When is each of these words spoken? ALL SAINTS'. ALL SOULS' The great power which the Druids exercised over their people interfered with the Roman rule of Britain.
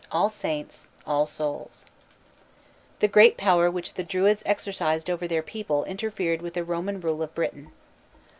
ALL 0.11 0.31
SAINTS'. 0.31 0.89
ALL 1.05 1.27
SOULS' 1.27 1.85
The 3.01 3.07
great 3.07 3.37
power 3.37 3.69
which 3.69 3.93
the 3.93 4.03
Druids 4.03 4.41
exercised 4.47 5.11
over 5.11 5.27
their 5.27 5.43
people 5.43 5.85
interfered 5.85 6.41
with 6.41 6.55
the 6.55 6.63
Roman 6.63 6.99
rule 6.99 7.21
of 7.21 7.35
Britain. 7.35 7.71